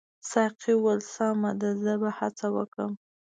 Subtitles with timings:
[0.29, 2.91] ساقي وویل سمه ده زه به هڅه وکړم.